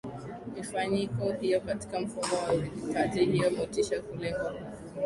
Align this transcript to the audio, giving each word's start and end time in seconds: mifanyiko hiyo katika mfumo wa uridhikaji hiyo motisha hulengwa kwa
mifanyiko 0.55 1.31
hiyo 1.41 1.61
katika 1.61 1.99
mfumo 1.99 2.35
wa 2.47 2.53
uridhikaji 2.53 3.25
hiyo 3.25 3.51
motisha 3.51 4.01
hulengwa 4.01 4.51
kwa 4.51 4.61